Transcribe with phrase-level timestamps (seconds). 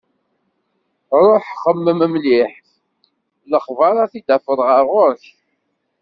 [1.25, 1.45] Ruḥ!
[1.63, 2.51] Xemmem mliḥ,
[3.51, 5.23] lexbar ad t-id-afeɣ ɣer ɣur-k.